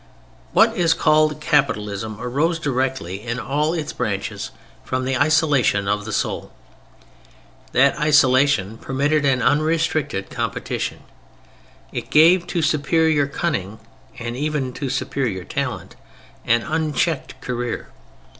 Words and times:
What 0.53 0.75
is 0.75 0.95
called 0.95 1.39
"Capitalism" 1.39 2.17
arose 2.19 2.57
directly 2.57 3.21
in 3.21 3.37
all 3.39 3.75
its 3.75 3.93
branches 3.93 4.49
from 4.83 5.05
the 5.05 5.15
isolation 5.15 5.87
of 5.87 6.05
the 6.05 6.11
soul. 6.11 6.51
That 7.71 7.95
isolation 7.99 8.79
permitted 8.79 9.25
an 9.25 9.43
unrestricted 9.43 10.31
competition. 10.31 11.03
It 11.91 12.09
gave 12.09 12.47
to 12.47 12.63
superior 12.63 13.27
cunning 13.27 13.79
and 14.17 14.35
even 14.35 14.73
to 14.73 14.89
superior 14.89 15.43
talent 15.43 15.95
an 16.47 16.63
unchecked 16.63 17.39
career. 17.39 17.89